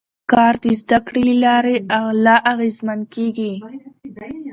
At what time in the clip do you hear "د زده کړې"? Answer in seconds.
0.63-1.23